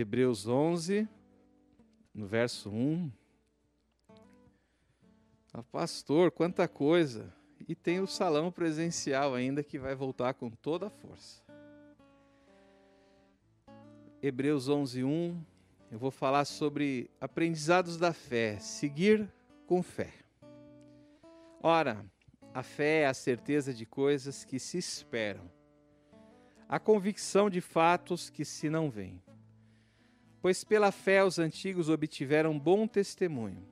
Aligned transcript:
Hebreus 0.00 0.46
11, 0.46 1.08
no 2.14 2.24
verso 2.24 2.70
1. 2.70 3.10
Ah, 5.52 5.64
pastor, 5.72 6.30
quanta 6.30 6.68
coisa! 6.68 7.34
E 7.66 7.74
tem 7.74 7.98
o 7.98 8.06
salão 8.06 8.52
presencial 8.52 9.34
ainda 9.34 9.60
que 9.60 9.76
vai 9.76 9.96
voltar 9.96 10.34
com 10.34 10.50
toda 10.50 10.86
a 10.86 10.90
força. 10.90 11.42
Hebreus 14.22 14.68
11, 14.68 15.02
1. 15.02 15.44
Eu 15.90 15.98
vou 15.98 16.12
falar 16.12 16.44
sobre 16.44 17.10
aprendizados 17.20 17.96
da 17.96 18.12
fé, 18.12 18.56
seguir 18.60 19.28
com 19.66 19.82
fé. 19.82 20.12
Ora, 21.60 22.06
a 22.54 22.62
fé 22.62 23.00
é 23.00 23.06
a 23.06 23.14
certeza 23.14 23.74
de 23.74 23.84
coisas 23.84 24.44
que 24.44 24.60
se 24.60 24.78
esperam, 24.78 25.50
a 26.68 26.78
convicção 26.78 27.50
de 27.50 27.60
fatos 27.60 28.30
que 28.30 28.44
se 28.44 28.70
não 28.70 28.88
veem. 28.88 29.20
Pois 30.40 30.62
pela 30.62 30.92
fé 30.92 31.24
os 31.24 31.38
antigos 31.38 31.88
obtiveram 31.88 32.58
bom 32.58 32.86
testemunho. 32.86 33.66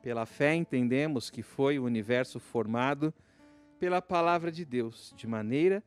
Pela 0.00 0.24
fé 0.24 0.54
entendemos 0.54 1.28
que 1.28 1.42
foi 1.42 1.78
o 1.78 1.84
universo 1.84 2.40
formado 2.40 3.12
pela 3.78 4.00
palavra 4.00 4.50
de 4.50 4.64
Deus, 4.64 5.12
de 5.16 5.26
maneira 5.26 5.82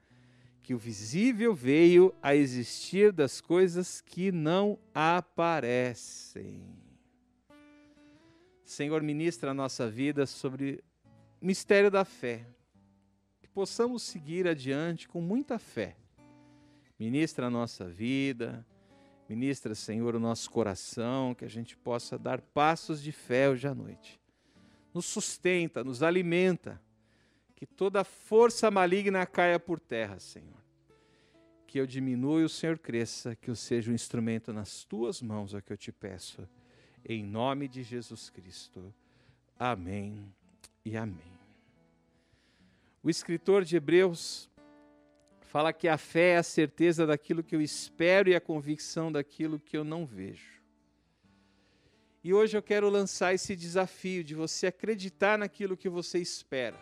que 0.62 0.74
o 0.74 0.78
visível 0.78 1.56
veio 1.56 2.14
a 2.22 2.36
existir 2.36 3.12
das 3.12 3.42
coisas 3.42 4.00
que 4.00 4.32
não 4.32 4.78
aparecem. 4.94 6.62
Senhor, 8.64 9.02
ministra 9.02 9.52
a 9.52 9.54
nossa 9.54 9.90
vida 9.90 10.26
sobre 10.26 10.84
o 11.42 11.46
mistério 11.46 11.90
da 11.90 12.06
fé, 12.06 12.46
que 13.40 13.48
possamos 13.48 14.04
seguir 14.04 14.48
adiante 14.48 15.10
com 15.10 15.20
muita 15.20 15.58
fé. 15.58 15.98
Ministra 16.98 17.48
a 17.48 17.50
nossa 17.50 17.90
vida, 17.90 18.66
Ministra, 19.32 19.74
Senhor, 19.74 20.14
o 20.14 20.20
nosso 20.20 20.52
coração, 20.52 21.34
que 21.34 21.46
a 21.46 21.48
gente 21.48 21.78
possa 21.78 22.20
dar 22.20 22.42
passos 22.42 23.02
de 23.02 23.14
fé 23.14 23.50
hoje 23.50 23.66
à 23.66 23.74
noite. 23.74 24.20
Nos 24.94 25.06
sustenta, 25.06 25.86
nos 25.86 26.04
alimenta, 26.04 26.82
que 27.56 27.66
toda 27.66 28.04
força 28.04 28.70
maligna 28.70 29.26
caia 29.26 29.58
por 29.58 29.80
terra, 29.80 30.20
Senhor. 30.20 30.62
Que 31.66 31.80
eu 31.80 31.88
diminua 31.88 32.42
e 32.42 32.44
o 32.44 32.50
Senhor 32.50 32.78
cresça, 32.78 33.34
que 33.34 33.50
eu 33.50 33.56
seja 33.56 33.90
um 33.90 33.96
instrumento 33.96 34.52
nas 34.52 34.84
tuas 34.84 35.22
mãos, 35.22 35.54
é 35.54 35.60
o 35.60 35.62
que 35.62 35.72
eu 35.72 35.78
te 35.78 35.94
peço. 35.94 36.46
Em 37.08 37.24
nome 37.24 37.70
de 37.70 37.84
Jesus 37.84 38.30
Cristo. 38.30 38.94
Amém 39.58 40.30
e 40.84 40.98
amém. 40.98 41.32
O 43.02 43.10
escritor 43.10 43.64
de 43.64 43.78
Hebreus 43.78 44.50
fala 45.52 45.74
que 45.74 45.90
a 45.90 45.98
fé 45.98 46.36
é 46.36 46.38
a 46.38 46.44
certeza 46.44 47.06
daquilo 47.06 47.44
que 47.44 47.54
eu 47.54 47.62
espero 47.62 48.30
e 48.30 48.36
a 48.36 48.40
convicção 48.40 49.12
daquilo 49.12 49.60
que 49.60 49.76
eu 49.76 49.84
não 49.84 50.06
vejo. 50.06 50.62
E 52.24 52.34
hoje 52.34 52.58
eu 52.58 52.64
quero 52.64 52.90
lançar 52.90 53.34
esse 53.34 53.54
desafio 53.54 54.24
de 54.24 54.34
você 54.34 54.68
acreditar 54.68 55.38
naquilo 55.38 55.76
que 55.76 55.90
você 55.90 56.20
espera. 56.20 56.80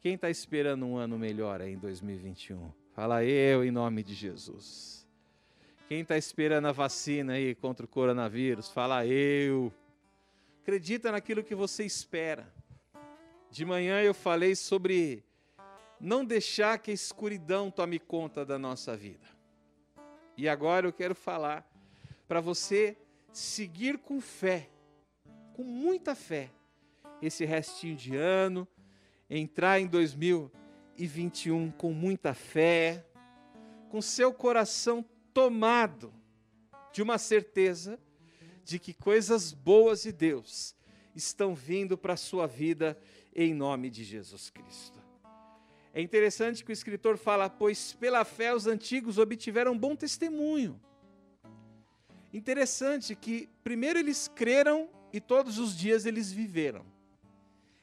Quem 0.00 0.16
está 0.16 0.28
esperando 0.28 0.84
um 0.84 0.96
ano 0.96 1.16
melhor 1.16 1.60
aí 1.60 1.74
em 1.74 1.78
2021? 1.78 2.72
Fala 2.92 3.24
eu 3.24 3.64
em 3.64 3.70
nome 3.70 4.02
de 4.02 4.14
Jesus. 4.14 5.06
Quem 5.86 6.00
está 6.00 6.18
esperando 6.18 6.66
a 6.66 6.72
vacina 6.72 7.34
aí 7.34 7.54
contra 7.54 7.86
o 7.86 7.88
coronavírus? 7.88 8.68
Fala 8.68 9.06
eu. 9.06 9.72
Acredita 10.60 11.12
naquilo 11.12 11.44
que 11.44 11.54
você 11.54 11.84
espera. 11.84 12.52
De 13.48 13.64
manhã 13.64 14.02
eu 14.02 14.12
falei 14.12 14.56
sobre 14.56 15.22
não 16.00 16.24
deixar 16.24 16.78
que 16.78 16.90
a 16.90 16.94
escuridão 16.94 17.70
tome 17.70 17.98
conta 17.98 18.44
da 18.44 18.58
nossa 18.58 18.96
vida. 18.96 19.26
E 20.36 20.48
agora 20.48 20.86
eu 20.86 20.92
quero 20.92 21.14
falar 21.14 21.68
para 22.26 22.40
você 22.40 22.96
seguir 23.32 23.98
com 23.98 24.20
fé, 24.20 24.68
com 25.54 25.62
muita 25.62 26.14
fé, 26.14 26.50
esse 27.22 27.44
restinho 27.44 27.96
de 27.96 28.16
ano, 28.16 28.66
entrar 29.28 29.80
em 29.80 29.86
2021 29.86 31.70
com 31.72 31.92
muita 31.92 32.34
fé, 32.34 33.04
com 33.88 34.02
seu 34.02 34.32
coração 34.32 35.04
tomado 35.32 36.12
de 36.92 37.02
uma 37.02 37.18
certeza 37.18 37.98
de 38.64 38.78
que 38.78 38.94
coisas 38.94 39.52
boas 39.52 40.02
de 40.02 40.12
Deus 40.12 40.74
estão 41.14 41.54
vindo 41.54 41.98
para 41.98 42.14
a 42.14 42.16
sua 42.16 42.46
vida 42.46 42.98
em 43.34 43.52
nome 43.52 43.90
de 43.90 44.04
Jesus 44.04 44.50
Cristo. 44.50 45.03
É 45.96 46.02
interessante 46.02 46.64
que 46.64 46.72
o 46.72 46.74
escritor 46.74 47.16
fala, 47.16 47.48
pois 47.48 47.92
pela 47.92 48.24
fé 48.24 48.52
os 48.52 48.66
antigos 48.66 49.16
obtiveram 49.16 49.78
bom 49.78 49.94
testemunho. 49.94 50.80
Interessante 52.32 53.14
que 53.14 53.48
primeiro 53.62 54.00
eles 54.00 54.26
creram 54.26 54.90
e 55.12 55.20
todos 55.20 55.56
os 55.56 55.76
dias 55.76 56.04
eles 56.04 56.32
viveram. 56.32 56.84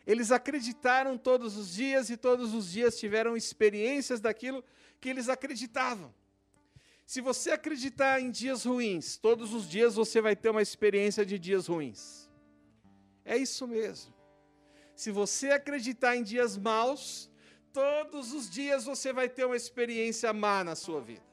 Eles 0.05 0.29
acreditaram 0.29 1.17
todos 1.17 1.55
os 1.55 1.73
dias 1.73 2.09
e 2.09 2.17
todos 2.17 2.53
os 2.53 2.69
dias 2.69 2.99
tiveram 2.99 3.37
experiências 3.37 4.19
daquilo 4.19 4.61
que 4.99 5.07
eles 5.07 5.29
acreditavam. 5.29 6.13
Se 7.05 7.21
você 7.21 7.51
acreditar 7.51 8.19
em 8.19 8.29
dias 8.29 8.65
ruins, 8.65 9.15
todos 9.15 9.53
os 9.53 9.69
dias 9.69 9.95
você 9.95 10.19
vai 10.19 10.35
ter 10.35 10.49
uma 10.49 10.61
experiência 10.61 11.25
de 11.25 11.39
dias 11.39 11.67
ruins. 11.67 12.29
É 13.23 13.37
isso 13.37 13.65
mesmo. 13.65 14.13
Se 14.93 15.11
você 15.11 15.51
acreditar 15.51 16.17
em 16.17 16.23
dias 16.23 16.57
maus, 16.57 17.30
Todos 17.73 18.33
os 18.33 18.49
dias 18.49 18.85
você 18.85 19.13
vai 19.13 19.29
ter 19.29 19.45
uma 19.45 19.55
experiência 19.55 20.33
má 20.33 20.63
na 20.63 20.75
sua 20.75 20.99
vida. 21.01 21.23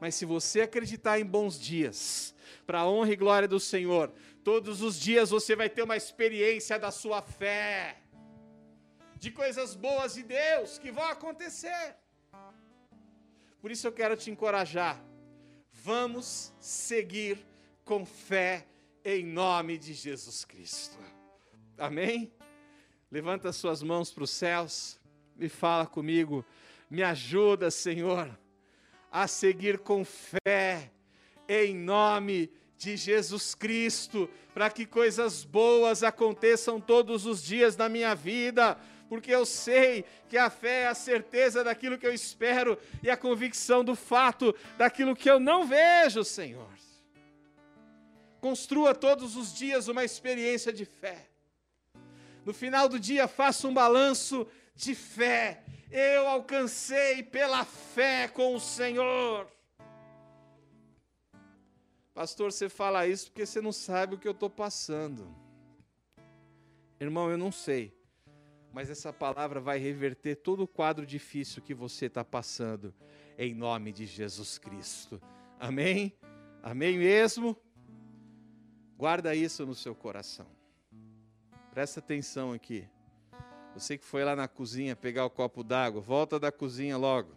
Mas 0.00 0.14
se 0.14 0.24
você 0.24 0.62
acreditar 0.62 1.18
em 1.18 1.24
bons 1.24 1.58
dias, 1.58 2.34
para 2.66 2.80
a 2.80 2.88
honra 2.88 3.12
e 3.12 3.16
glória 3.16 3.48
do 3.48 3.58
Senhor, 3.58 4.12
todos 4.44 4.82
os 4.82 4.98
dias 4.98 5.30
você 5.30 5.56
vai 5.56 5.68
ter 5.68 5.82
uma 5.82 5.96
experiência 5.96 6.78
da 6.78 6.90
sua 6.90 7.20
fé, 7.22 7.96
de 9.16 9.30
coisas 9.30 9.74
boas 9.74 10.14
de 10.14 10.22
Deus 10.22 10.78
que 10.78 10.90
vão 10.90 11.04
acontecer. 11.04 11.96
Por 13.60 13.70
isso 13.70 13.86
eu 13.86 13.92
quero 13.92 14.16
te 14.16 14.30
encorajar. 14.30 15.02
Vamos 15.72 16.52
seguir 16.60 17.44
com 17.84 18.04
fé 18.04 18.66
em 19.04 19.24
nome 19.24 19.78
de 19.78 19.94
Jesus 19.94 20.44
Cristo. 20.44 20.98
Amém? 21.76 22.32
Levanta 23.10 23.52
suas 23.52 23.82
mãos 23.82 24.12
para 24.12 24.24
os 24.24 24.30
céus 24.30 25.00
e 25.38 25.48
fala 25.48 25.86
comigo. 25.86 26.44
Me 26.90 27.02
ajuda, 27.02 27.70
Senhor, 27.70 28.28
a 29.10 29.26
seguir 29.26 29.78
com 29.78 30.04
fé, 30.04 30.90
em 31.48 31.74
nome 31.74 32.50
de 32.76 32.96
Jesus 32.96 33.54
Cristo, 33.54 34.28
para 34.54 34.70
que 34.70 34.86
coisas 34.86 35.44
boas 35.44 36.02
aconteçam 36.02 36.80
todos 36.80 37.26
os 37.26 37.42
dias 37.42 37.76
na 37.76 37.88
minha 37.88 38.14
vida, 38.14 38.78
porque 39.08 39.30
eu 39.30 39.44
sei 39.46 40.04
que 40.28 40.36
a 40.36 40.50
fé 40.50 40.82
é 40.82 40.86
a 40.88 40.94
certeza 40.94 41.64
daquilo 41.64 41.98
que 41.98 42.06
eu 42.06 42.12
espero 42.12 42.78
e 43.02 43.10
a 43.10 43.16
convicção 43.16 43.82
do 43.82 43.94
fato 43.94 44.54
daquilo 44.76 45.16
que 45.16 45.30
eu 45.30 45.40
não 45.40 45.66
vejo, 45.66 46.22
Senhor. 46.24 46.68
Construa 48.40 48.94
todos 48.94 49.34
os 49.34 49.52
dias 49.52 49.88
uma 49.88 50.04
experiência 50.04 50.72
de 50.72 50.84
fé. 50.84 51.26
No 52.44 52.54
final 52.54 52.88
do 52.88 52.98
dia, 52.98 53.26
faça 53.26 53.66
um 53.66 53.74
balanço 53.74 54.46
de 54.78 54.94
fé. 54.94 55.64
Eu 55.90 56.28
alcancei 56.28 57.22
pela 57.22 57.64
fé 57.64 58.28
com 58.28 58.54
o 58.54 58.60
Senhor. 58.60 59.48
Pastor, 62.14 62.52
você 62.52 62.68
fala 62.68 63.06
isso 63.06 63.26
porque 63.26 63.44
você 63.44 63.60
não 63.60 63.72
sabe 63.72 64.14
o 64.14 64.18
que 64.18 64.28
eu 64.28 64.32
estou 64.32 64.48
passando. 64.48 65.34
Irmão, 67.00 67.28
eu 67.28 67.36
não 67.36 67.50
sei. 67.50 67.92
Mas 68.72 68.88
essa 68.88 69.12
palavra 69.12 69.60
vai 69.60 69.78
reverter 69.78 70.36
todo 70.36 70.62
o 70.62 70.68
quadro 70.68 71.04
difícil 71.04 71.62
que 71.62 71.74
você 71.74 72.06
está 72.06 72.24
passando, 72.24 72.94
em 73.36 73.54
nome 73.54 73.92
de 73.92 74.06
Jesus 74.06 74.58
Cristo. 74.58 75.20
Amém? 75.58 76.16
Amém 76.62 76.98
mesmo? 76.98 77.56
Guarda 78.96 79.34
isso 79.34 79.64
no 79.66 79.74
seu 79.74 79.94
coração. 79.94 80.46
Presta 81.72 82.00
atenção 82.00 82.52
aqui. 82.52 82.88
Você 83.74 83.96
que 83.96 84.04
foi 84.04 84.24
lá 84.24 84.34
na 84.34 84.48
cozinha 84.48 84.96
pegar 84.96 85.24
o 85.24 85.30
copo 85.30 85.62
d'água, 85.62 86.00
volta 86.00 86.38
da 86.38 86.50
cozinha 86.50 86.96
logo. 86.96 87.36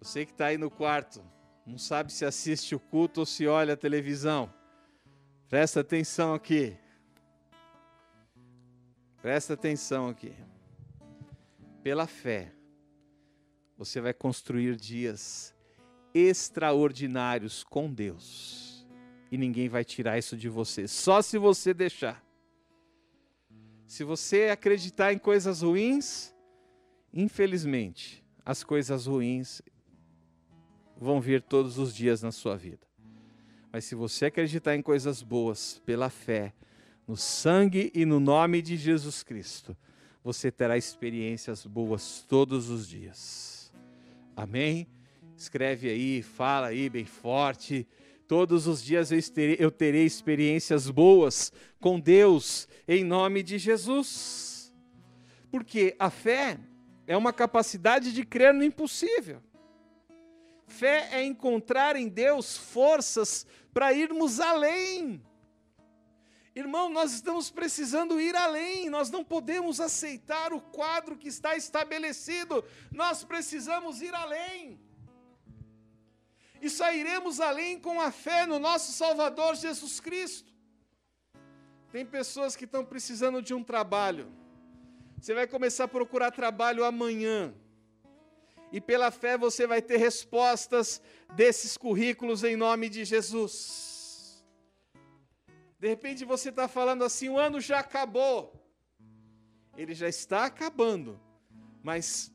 Você 0.00 0.26
que 0.26 0.32
está 0.32 0.46
aí 0.46 0.58
no 0.58 0.70
quarto, 0.70 1.22
não 1.64 1.78
sabe 1.78 2.12
se 2.12 2.24
assiste 2.24 2.74
o 2.74 2.80
culto 2.80 3.20
ou 3.20 3.26
se 3.26 3.46
olha 3.46 3.74
a 3.74 3.76
televisão. 3.76 4.52
Presta 5.48 5.80
atenção 5.80 6.34
aqui. 6.34 6.76
Presta 9.20 9.54
atenção 9.54 10.08
aqui. 10.08 10.34
Pela 11.82 12.06
fé, 12.06 12.52
você 13.76 14.00
vai 14.00 14.12
construir 14.12 14.76
dias 14.76 15.54
extraordinários 16.14 17.62
com 17.64 17.92
Deus. 17.92 18.86
E 19.30 19.38
ninguém 19.38 19.68
vai 19.68 19.84
tirar 19.84 20.18
isso 20.18 20.36
de 20.36 20.48
você, 20.48 20.86
só 20.86 21.22
se 21.22 21.38
você 21.38 21.72
deixar. 21.72 22.22
Se 23.92 24.04
você 24.04 24.44
acreditar 24.44 25.12
em 25.12 25.18
coisas 25.18 25.60
ruins, 25.60 26.34
infelizmente, 27.12 28.24
as 28.42 28.64
coisas 28.64 29.04
ruins 29.04 29.60
vão 30.96 31.20
vir 31.20 31.42
todos 31.42 31.76
os 31.76 31.94
dias 31.94 32.22
na 32.22 32.32
sua 32.32 32.56
vida. 32.56 32.86
Mas 33.70 33.84
se 33.84 33.94
você 33.94 34.24
acreditar 34.24 34.74
em 34.74 34.80
coisas 34.80 35.22
boas 35.22 35.78
pela 35.84 36.08
fé, 36.08 36.54
no 37.06 37.18
sangue 37.18 37.92
e 37.94 38.06
no 38.06 38.18
nome 38.18 38.62
de 38.62 38.78
Jesus 38.78 39.22
Cristo, 39.22 39.76
você 40.24 40.50
terá 40.50 40.78
experiências 40.78 41.66
boas 41.66 42.24
todos 42.26 42.70
os 42.70 42.88
dias. 42.88 43.70
Amém? 44.34 44.86
Escreve 45.36 45.90
aí, 45.90 46.22
fala 46.22 46.68
aí 46.68 46.88
bem 46.88 47.04
forte. 47.04 47.86
Todos 48.26 48.66
os 48.66 48.82
dias 48.82 49.12
eu 49.12 49.22
terei, 49.30 49.56
eu 49.58 49.70
terei 49.70 50.04
experiências 50.04 50.88
boas 50.88 51.52
com 51.80 52.00
Deus, 52.00 52.68
em 52.86 53.04
nome 53.04 53.42
de 53.42 53.58
Jesus. 53.58 54.72
Porque 55.50 55.94
a 55.98 56.08
fé 56.08 56.58
é 57.06 57.16
uma 57.16 57.32
capacidade 57.32 58.12
de 58.12 58.24
crer 58.24 58.54
no 58.54 58.64
impossível. 58.64 59.42
Fé 60.66 61.08
é 61.12 61.24
encontrar 61.24 61.96
em 61.96 62.08
Deus 62.08 62.56
forças 62.56 63.46
para 63.74 63.92
irmos 63.92 64.40
além. 64.40 65.22
Irmão, 66.54 66.90
nós 66.90 67.12
estamos 67.12 67.50
precisando 67.50 68.20
ir 68.20 68.36
além, 68.36 68.90
nós 68.90 69.10
não 69.10 69.24
podemos 69.24 69.80
aceitar 69.80 70.52
o 70.52 70.60
quadro 70.60 71.16
que 71.16 71.28
está 71.28 71.56
estabelecido, 71.56 72.62
nós 72.90 73.24
precisamos 73.24 74.02
ir 74.02 74.14
além. 74.14 74.78
E 76.62 76.70
sairemos 76.70 77.40
além 77.40 77.76
com 77.76 78.00
a 78.00 78.12
fé 78.12 78.46
no 78.46 78.60
nosso 78.60 78.92
Salvador 78.92 79.56
Jesus 79.56 79.98
Cristo. 79.98 80.52
Tem 81.90 82.06
pessoas 82.06 82.54
que 82.54 82.64
estão 82.64 82.84
precisando 82.84 83.42
de 83.42 83.52
um 83.52 83.64
trabalho, 83.64 84.32
você 85.20 85.34
vai 85.34 85.46
começar 85.46 85.84
a 85.84 85.88
procurar 85.88 86.30
trabalho 86.30 86.84
amanhã, 86.84 87.52
e 88.70 88.80
pela 88.80 89.10
fé 89.10 89.36
você 89.36 89.66
vai 89.66 89.82
ter 89.82 89.96
respostas 89.96 91.02
desses 91.34 91.76
currículos 91.76 92.44
em 92.44 92.56
nome 92.56 92.88
de 92.88 93.04
Jesus. 93.04 94.42
De 95.80 95.88
repente 95.88 96.24
você 96.24 96.48
está 96.50 96.68
falando 96.68 97.02
assim: 97.02 97.28
o 97.28 97.38
ano 97.38 97.60
já 97.60 97.80
acabou. 97.80 98.58
Ele 99.76 99.94
já 99.94 100.08
está 100.08 100.44
acabando, 100.44 101.20
mas 101.82 102.32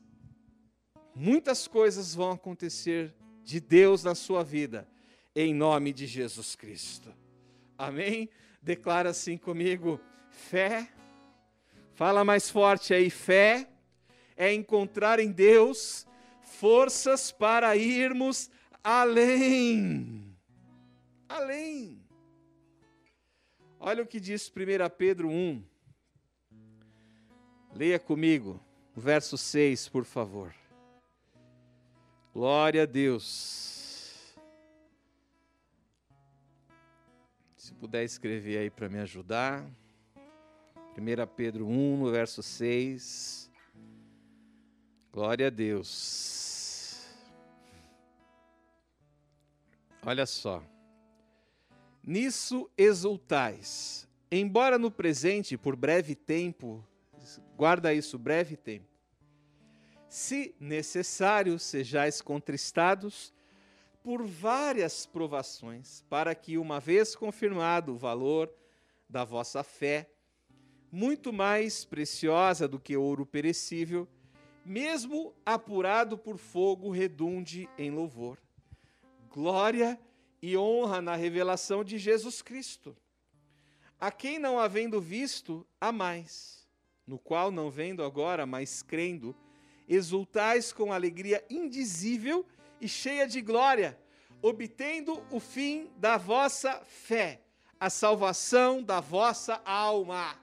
muitas 1.14 1.66
coisas 1.66 2.14
vão 2.14 2.32
acontecer 2.32 3.14
de 3.48 3.60
Deus 3.60 4.04
na 4.04 4.14
sua 4.14 4.44
vida, 4.44 4.86
em 5.34 5.54
nome 5.54 5.90
de 5.94 6.06
Jesus 6.06 6.54
Cristo. 6.54 7.14
Amém? 7.78 8.28
Declara 8.60 9.08
assim 9.08 9.38
comigo: 9.38 9.98
fé. 10.28 10.86
Fala 11.94 12.22
mais 12.26 12.50
forte 12.50 12.92
aí: 12.92 13.08
fé 13.08 13.66
é 14.36 14.52
encontrar 14.52 15.18
em 15.18 15.32
Deus 15.32 16.06
forças 16.42 17.32
para 17.32 17.74
irmos 17.74 18.50
além. 18.84 20.36
Além. 21.26 22.04
Olha 23.80 24.02
o 24.02 24.06
que 24.06 24.20
diz 24.20 24.52
1 24.54 24.90
Pedro 24.98 25.30
1. 25.30 25.64
Leia 27.72 27.98
comigo 27.98 28.62
o 28.94 29.00
verso 29.00 29.38
6, 29.38 29.88
por 29.88 30.04
favor. 30.04 30.54
Glória 32.32 32.82
a 32.82 32.86
Deus. 32.86 34.36
Se 37.56 37.74
puder 37.74 38.04
escrever 38.04 38.58
aí 38.58 38.70
para 38.70 38.88
me 38.88 38.98
ajudar. 38.98 39.64
1 40.96 41.34
Pedro 41.36 41.66
1, 41.66 41.96
no 41.98 42.10
verso 42.10 42.42
6. 42.42 43.50
Glória 45.12 45.46
a 45.46 45.50
Deus. 45.50 47.06
Olha 50.04 50.26
só. 50.26 50.62
Nisso 52.02 52.70
exultais, 52.78 54.08
embora 54.30 54.78
no 54.78 54.90
presente, 54.90 55.58
por 55.58 55.76
breve 55.76 56.14
tempo, 56.14 56.82
guarda 57.56 57.92
isso, 57.92 58.18
breve 58.18 58.56
tempo, 58.56 58.86
se 60.18 60.52
necessário, 60.58 61.60
sejais 61.60 62.20
contristados 62.20 63.32
por 64.02 64.26
várias 64.26 65.06
provações, 65.06 66.04
para 66.10 66.34
que, 66.34 66.58
uma 66.58 66.80
vez 66.80 67.14
confirmado 67.14 67.94
o 67.94 67.96
valor 67.96 68.52
da 69.08 69.22
vossa 69.22 69.62
fé, 69.62 70.10
muito 70.90 71.32
mais 71.32 71.84
preciosa 71.84 72.66
do 72.66 72.80
que 72.80 72.96
ouro 72.96 73.24
perecível, 73.24 74.08
mesmo 74.64 75.32
apurado 75.46 76.18
por 76.18 76.36
fogo, 76.36 76.90
redunde 76.90 77.68
em 77.78 77.92
louvor, 77.92 78.38
glória 79.30 79.96
e 80.42 80.56
honra 80.56 81.00
na 81.00 81.14
revelação 81.14 81.84
de 81.84 81.96
Jesus 81.96 82.42
Cristo, 82.42 82.96
a 84.00 84.10
quem 84.10 84.36
não 84.36 84.58
havendo 84.58 85.00
visto, 85.00 85.64
há 85.80 85.92
mais, 85.92 86.66
no 87.06 87.20
qual 87.20 87.52
não 87.52 87.70
vendo 87.70 88.02
agora, 88.02 88.44
mas 88.44 88.82
crendo, 88.82 89.34
exultais 89.88 90.72
com 90.72 90.92
alegria 90.92 91.44
indizível 91.48 92.44
e 92.80 92.86
cheia 92.88 93.26
de 93.26 93.40
glória, 93.40 93.98
obtendo 94.42 95.22
o 95.30 95.40
fim 95.40 95.90
da 95.96 96.16
vossa 96.16 96.80
fé, 96.84 97.40
a 97.80 97.88
salvação 97.88 98.82
da 98.82 99.00
vossa 99.00 99.60
alma. 99.64 100.38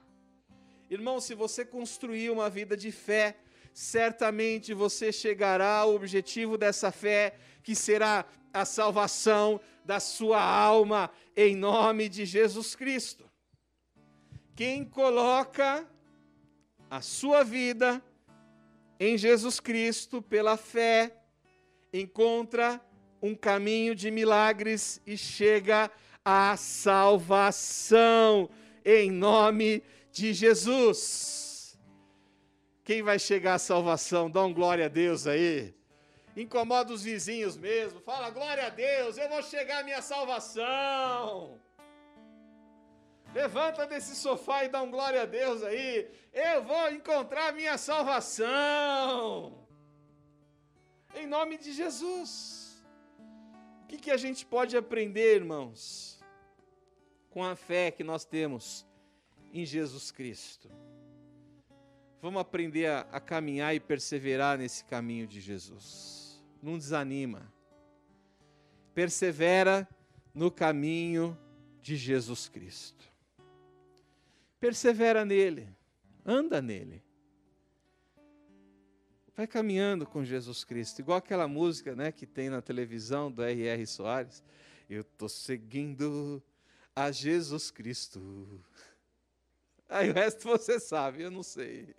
Irmão, 0.90 1.20
se 1.20 1.34
você 1.34 1.64
construir 1.64 2.30
uma 2.30 2.50
vida 2.50 2.76
de 2.76 2.90
fé, 2.90 3.36
certamente 3.72 4.74
você 4.74 5.12
chegará 5.12 5.78
ao 5.78 5.94
objetivo 5.94 6.58
dessa 6.58 6.90
fé, 6.90 7.36
que 7.62 7.74
será 7.74 8.24
a 8.52 8.64
salvação 8.64 9.60
da 9.84 10.00
sua 10.00 10.40
alma, 10.40 11.10
em 11.36 11.54
nome 11.54 12.08
de 12.08 12.24
Jesus 12.24 12.74
Cristo. 12.74 13.30
Quem 14.54 14.84
coloca 14.84 15.86
a 16.90 17.00
sua 17.02 17.44
vida 17.44 18.02
em 18.98 19.16
Jesus 19.18 19.60
Cristo 19.60 20.20
pela 20.22 20.56
fé, 20.56 21.14
encontra 21.92 22.80
um 23.20 23.34
caminho 23.34 23.94
de 23.94 24.10
milagres 24.10 25.00
e 25.06 25.16
chega 25.16 25.90
à 26.24 26.56
salvação 26.56 28.48
em 28.84 29.10
nome 29.10 29.82
de 30.10 30.32
Jesus. 30.32 31.78
Quem 32.84 33.02
vai 33.02 33.18
chegar 33.18 33.54
à 33.54 33.58
salvação? 33.58 34.30
Dá 34.30 34.44
um 34.44 34.52
glória 34.52 34.86
a 34.86 34.88
Deus 34.88 35.26
aí 35.26 35.76
incomoda 36.36 36.92
os 36.92 37.02
vizinhos 37.02 37.56
mesmo, 37.56 37.98
fala 38.00 38.28
glória 38.30 38.66
a 38.66 38.68
Deus, 38.68 39.16
eu 39.16 39.28
vou 39.28 39.42
chegar 39.42 39.80
à 39.80 39.82
minha 39.82 40.02
salvação. 40.02 41.58
Levanta 43.34 43.86
desse 43.86 44.14
sofá 44.14 44.64
e 44.64 44.68
dá 44.68 44.82
um 44.82 44.90
glória 44.90 45.22
a 45.22 45.26
Deus 45.26 45.62
aí, 45.62 46.08
eu 46.36 46.62
vou 46.62 46.90
encontrar 46.90 47.52
minha 47.52 47.78
salvação. 47.78 49.66
Em 51.14 51.26
nome 51.26 51.56
de 51.56 51.72
Jesus. 51.72 52.84
O 53.82 53.86
que, 53.86 53.96
que 53.98 54.10
a 54.10 54.16
gente 54.16 54.44
pode 54.44 54.76
aprender, 54.76 55.36
irmãos, 55.36 56.20
com 57.30 57.42
a 57.42 57.56
fé 57.56 57.90
que 57.90 58.04
nós 58.04 58.24
temos 58.24 58.86
em 59.52 59.64
Jesus 59.64 60.10
Cristo? 60.10 60.70
Vamos 62.20 62.40
aprender 62.40 62.86
a, 62.86 63.00
a 63.12 63.20
caminhar 63.20 63.74
e 63.74 63.80
perseverar 63.80 64.58
nesse 64.58 64.84
caminho 64.84 65.26
de 65.26 65.40
Jesus 65.40 66.26
não 66.66 66.76
desanima. 66.76 67.52
Persevera 68.94 69.88
no 70.34 70.50
caminho 70.50 71.38
de 71.80 71.96
Jesus 71.96 72.48
Cristo. 72.48 73.04
Persevera 74.58 75.24
nele, 75.24 75.68
anda 76.26 76.60
nele. 76.60 77.02
Vai 79.36 79.46
caminhando 79.46 80.06
com 80.06 80.24
Jesus 80.24 80.64
Cristo, 80.64 80.98
igual 80.98 81.18
aquela 81.18 81.46
música, 81.46 81.94
né, 81.94 82.10
que 82.10 82.26
tem 82.26 82.48
na 82.48 82.60
televisão 82.60 83.30
do 83.30 83.42
R.R. 83.42 83.86
Soares. 83.86 84.42
Eu 84.88 85.04
tô 85.04 85.28
seguindo 85.28 86.42
a 86.94 87.10
Jesus 87.12 87.70
Cristo. 87.70 88.64
Aí 89.88 90.10
o 90.10 90.14
resto 90.14 90.48
você 90.48 90.80
sabe, 90.80 91.22
eu 91.22 91.30
não 91.30 91.42
sei. 91.42 91.94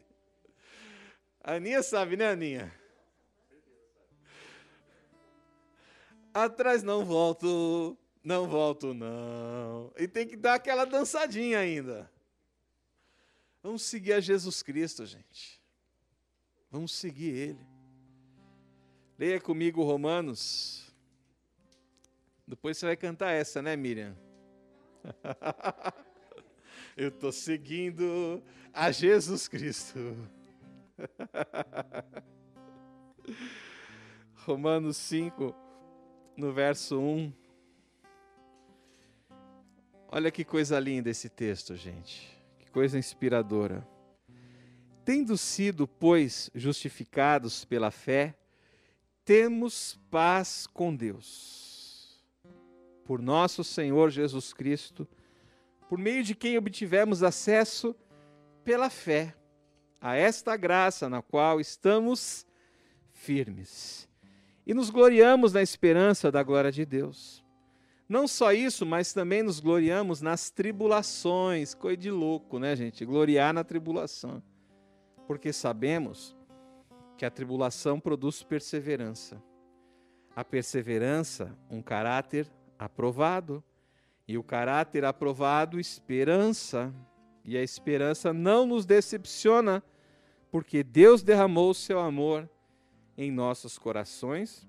A 1.42 1.54
Aninha 1.54 1.82
sabe, 1.84 2.18
né, 2.18 2.32
Aninha? 2.32 2.74
Atrás 6.34 6.84
não 6.84 7.06
volto, 7.06 7.98
não 8.24 8.48
volto 8.48 8.94
não. 8.94 9.92
E 9.98 10.08
tem 10.08 10.28
que 10.28 10.36
dar 10.36 10.56
aquela 10.56 10.86
dançadinha 10.86 11.60
ainda. 11.60 12.12
Vamos 13.62 13.82
seguir 13.84 14.14
a 14.14 14.20
Jesus 14.20 14.62
Cristo, 14.62 15.06
gente. 15.06 15.62
Vamos 16.70 16.92
seguir 16.94 17.34
Ele. 17.36 17.68
Leia 19.18 19.42
comigo 19.42 19.84
Romanos. 19.84 20.94
Depois 22.48 22.78
você 22.78 22.86
vai 22.86 22.96
cantar 22.96 23.32
essa, 23.32 23.62
né, 23.62 23.76
Miriam? 23.76 24.16
Eu 26.96 27.10
estou 27.10 27.32
seguindo 27.32 28.44
a 28.74 28.92
Jesus 28.92 29.48
Cristo. 29.48 30.00
Romanos 34.46 34.98
5, 34.98 35.54
no 36.38 36.54
verso 36.54 37.00
1. 37.00 37.34
Olha 40.10 40.32
que 40.32 40.46
coisa 40.46 40.80
linda 40.80 41.10
esse 41.10 41.28
texto, 41.28 41.76
gente. 41.76 42.37
Coisa 42.78 43.00
inspiradora. 43.00 43.84
Tendo 45.04 45.36
sido, 45.36 45.88
pois, 45.88 46.52
justificados 46.54 47.66
pela 47.66 47.90
fé, 47.90 48.38
temos 49.26 50.00
paz 50.12 50.68
com 50.68 50.96
Deus. 50.96 52.24
Por 53.04 53.20
nosso 53.20 53.64
Senhor 53.64 54.12
Jesus 54.12 54.54
Cristo, 54.54 55.08
por 55.90 55.98
meio 55.98 56.24
de 56.24 56.36
quem 56.36 56.56
obtivemos 56.56 57.24
acesso 57.24 57.96
pela 58.64 58.92
fé 58.92 59.36
a 60.00 60.16
esta 60.16 60.56
graça 60.56 61.10
na 61.10 61.24
qual 61.24 61.60
estamos 61.60 62.46
firmes. 63.12 64.08
E 64.68 64.74
nos 64.76 64.92
gloriamos 64.92 65.52
na 65.52 65.64
esperança 65.64 66.32
da 66.32 66.44
glória 66.44 66.72
de 66.72 66.86
Deus. 66.86 67.44
Não 68.10 68.26
só 68.26 68.54
isso, 68.54 68.86
mas 68.86 69.12
também 69.12 69.44
nos 69.44 69.60
gloriamos 69.60 70.22
nas 70.22 70.50
tribulações. 70.50 71.74
Coisa 71.74 71.98
de 71.98 72.10
louco, 72.10 72.58
né, 72.58 72.74
gente? 72.76 73.04
Gloriar 73.04 73.54
na 73.54 73.66
tribulação. 73.66 74.42
Porque 75.28 75.52
sabemos 75.52 76.36
que 77.18 77.26
a 77.26 77.30
tribulação 77.30 78.00
produz 78.00 78.44
perseverança. 78.44 79.44
A 80.34 80.44
perseverança, 80.44 81.54
um 81.70 81.82
caráter 81.82 82.50
aprovado. 82.80 83.62
E 84.26 84.38
o 84.38 84.44
caráter 84.44 85.04
aprovado, 85.04 85.78
esperança. 85.78 86.94
E 87.44 87.58
a 87.58 87.64
esperança 87.64 88.32
não 88.32 88.66
nos 88.66 88.86
decepciona, 88.86 89.84
porque 90.50 90.82
Deus 90.82 91.24
derramou 91.24 91.72
o 91.72 91.76
seu 91.76 92.00
amor 92.00 92.50
em 93.18 93.32
nossos 93.32 93.78
corações 93.78 94.68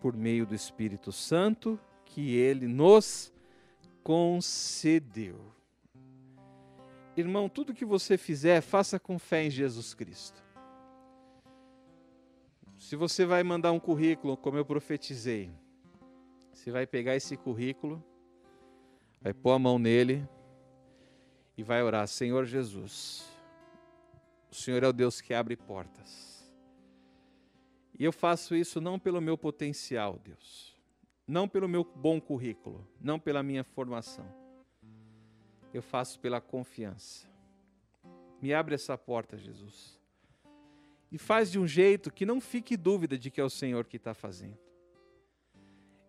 por 0.00 0.16
meio 0.16 0.46
do 0.46 0.54
Espírito 0.54 1.10
Santo 1.12 1.78
que 2.14 2.36
ele 2.36 2.68
nos 2.68 3.32
concedeu. 4.04 5.52
Irmão, 7.16 7.48
tudo 7.48 7.74
que 7.74 7.84
você 7.84 8.16
fizer, 8.16 8.60
faça 8.60 9.00
com 9.00 9.18
fé 9.18 9.42
em 9.42 9.50
Jesus 9.50 9.94
Cristo. 9.94 10.40
Se 12.78 12.94
você 12.94 13.26
vai 13.26 13.42
mandar 13.42 13.72
um 13.72 13.80
currículo, 13.80 14.36
como 14.36 14.56
eu 14.56 14.64
profetizei, 14.64 15.50
você 16.52 16.70
vai 16.70 16.86
pegar 16.86 17.16
esse 17.16 17.36
currículo, 17.36 18.00
vai 19.20 19.34
pôr 19.34 19.50
a 19.50 19.58
mão 19.58 19.76
nele 19.76 20.24
e 21.56 21.64
vai 21.64 21.82
orar: 21.82 22.06
Senhor 22.06 22.44
Jesus, 22.44 23.28
o 24.52 24.54
Senhor 24.54 24.84
é 24.84 24.88
o 24.88 24.92
Deus 24.92 25.20
que 25.20 25.34
abre 25.34 25.56
portas. 25.56 26.48
E 27.98 28.04
eu 28.04 28.12
faço 28.12 28.54
isso 28.54 28.80
não 28.80 29.00
pelo 29.00 29.20
meu 29.20 29.36
potencial, 29.36 30.20
Deus, 30.24 30.73
não 31.26 31.48
pelo 31.48 31.68
meu 31.68 31.84
bom 31.84 32.20
currículo, 32.20 32.86
não 33.00 33.18
pela 33.18 33.42
minha 33.42 33.64
formação. 33.64 34.26
Eu 35.72 35.82
faço 35.82 36.20
pela 36.20 36.40
confiança. 36.40 37.26
Me 38.40 38.52
abre 38.52 38.74
essa 38.74 38.96
porta, 38.96 39.36
Jesus. 39.36 39.98
E 41.10 41.18
faz 41.18 41.50
de 41.50 41.58
um 41.58 41.66
jeito 41.66 42.12
que 42.12 42.26
não 42.26 42.40
fique 42.40 42.76
dúvida 42.76 43.16
de 43.16 43.30
que 43.30 43.40
é 43.40 43.44
o 43.44 43.50
Senhor 43.50 43.86
que 43.86 43.96
está 43.96 44.14
fazendo. 44.14 44.58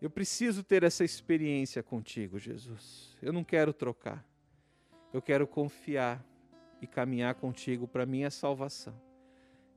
Eu 0.02 0.10
preciso 0.10 0.64
ter 0.64 0.84
essa 0.84 1.04
experiência 1.04 1.82
contigo, 1.82 2.38
Jesus. 2.38 3.16
Eu 3.22 3.32
não 3.32 3.44
quero 3.44 3.74
trocar. 3.74 4.26
Eu 5.14 5.22
quero 5.22 5.48
confiar 5.48 6.24
e 6.82 6.86
caminhar 6.86 7.36
contigo 7.36 7.88
para 7.88 8.06
minha 8.06 8.30
salvação. 8.30 9.00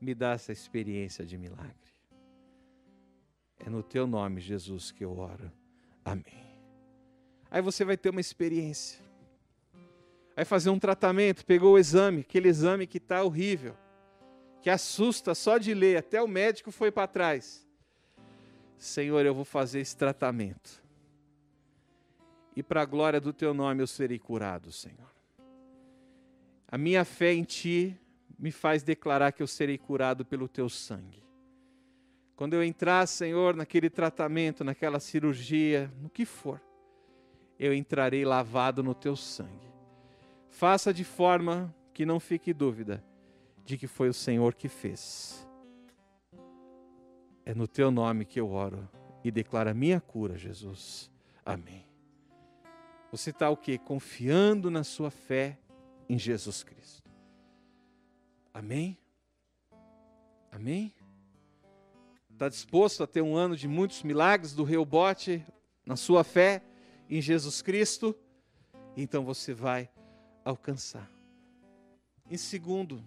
Me 0.01 0.15
dá 0.15 0.33
essa 0.33 0.53
experiência 0.53 1.25
de 1.25 1.39
milagre. 1.39 1.98
É 3.59 3.69
no 3.69 3.83
teu 3.83 4.07
nome, 4.07 4.41
Jesus, 4.41 4.91
que 4.91 5.05
eu 5.05 5.19
oro. 5.19 5.51
Amém. 6.05 6.49
Aí 7.51 7.61
você 7.61 7.85
vai 7.85 7.97
ter 7.97 8.11
uma 8.11 8.21
experiência. 8.21 9.01
Vai 10.37 10.45
fazer 10.45 10.71
um 10.71 10.79
tratamento, 10.79 11.45
pegou 11.45 11.75
o 11.75 11.79
exame, 11.79 12.21
aquele 12.21 12.49
exame 12.49 12.87
que 12.87 12.99
está 12.99 13.23
horrível, 13.23 13.77
que 14.63 14.71
assusta 14.71 15.35
só 15.35 15.59
de 15.59 15.75
ler, 15.75 15.97
até 15.97 16.23
o 16.23 16.29
médico 16.29 16.71
foi 16.71 16.93
para 16.93 17.09
trás. 17.09 17.67
Senhor, 18.77 19.27
eu 19.27 19.35
vou 19.35 19.45
fazer 19.45 19.81
esse 19.81 19.97
tratamento. 19.97 20.83
E 22.55 22.63
para 22.63 22.83
a 22.83 22.85
glória 22.85 23.21
do 23.21 23.33
teu 23.33 23.53
nome 23.53 23.83
eu 23.83 23.87
serei 23.87 24.19
curado, 24.19 24.71
Senhor. 24.71 25.13
A 26.71 26.79
minha 26.79 27.05
fé 27.05 27.33
em 27.33 27.45
Ti 27.45 27.99
me 28.39 28.53
faz 28.53 28.83
declarar 28.83 29.33
que 29.33 29.43
eu 29.43 29.47
serei 29.47 29.79
curado 29.79 30.25
pelo 30.25 30.47
Teu 30.47 30.69
sangue. 30.69 31.23
Quando 32.39 32.55
eu 32.55 32.63
entrar, 32.63 33.05
Senhor, 33.09 33.57
naquele 33.57 33.91
tratamento, 33.91 34.63
naquela 34.63 35.01
cirurgia, 35.01 35.93
no 36.01 36.09
que 36.09 36.25
for, 36.25 36.63
eu 37.59 37.75
entrarei 37.75 38.25
lavado 38.25 38.81
no 38.81 38.95
Teu 38.95 39.17
sangue. 39.17 39.67
Faça 40.49 40.95
de 40.95 41.03
forma 41.03 41.75
que 41.93 42.07
não 42.07 42.21
fique 42.21 42.55
dúvida 42.55 43.05
de 43.65 43.77
que 43.77 43.89
foi 43.89 44.09
o 44.09 44.15
Senhor 44.15 44.55
que 44.55 44.69
fez. 44.69 45.45
É 47.45 47.53
no 47.53 47.67
Teu 47.67 47.91
nome 47.91 48.25
que 48.25 48.39
eu 48.39 48.53
oro 48.53 48.89
e 49.25 49.33
declaro 49.33 49.71
a 49.71 49.75
minha 49.75 50.01
cura, 50.01 50.39
Jesus. 50.39 51.11
Amém. 51.45 51.89
Você 53.11 53.31
está 53.31 53.51
o 53.51 53.57
quê? 53.57 53.79
Confiando 53.79 54.71
na 54.71 54.85
sua 54.85 55.11
fé 55.11 55.59
em 56.09 56.17
Jesus 56.17 56.63
Cristo. 56.63 57.11
Amém? 58.55 58.97
Amém? 60.53 60.95
Está 62.39 62.49
disposto 62.49 63.03
a 63.03 63.07
ter 63.09 63.21
um 63.21 63.35
ano 63.35 63.57
de 63.57 63.67
muitos 63.67 64.05
milagres 64.05 64.55
do 64.55 64.63
Reubote 64.63 65.45
na 65.85 65.97
sua 65.97 66.23
fé 66.23 66.63
em 67.11 67.21
Jesus 67.21 67.61
Cristo? 67.61 68.15
Então 68.97 69.25
você 69.25 69.53
vai 69.53 69.91
alcançar. 70.45 71.11
Em 72.31 72.37
segundo, 72.37 73.05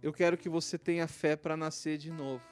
eu 0.00 0.12
quero 0.12 0.38
que 0.38 0.48
você 0.48 0.78
tenha 0.78 1.08
fé 1.08 1.34
para 1.34 1.56
nascer 1.56 1.98
de 1.98 2.12
novo. 2.12 2.44